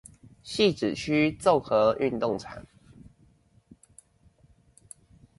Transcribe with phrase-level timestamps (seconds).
[0.43, 2.65] 汐止區綜合運動場